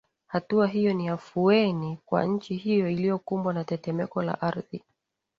[0.27, 4.83] hatua hiyo ni afueni kwa nchi hiyo iliyokumbwa na tetemeko la ardhi